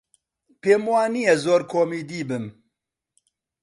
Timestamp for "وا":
0.91-1.03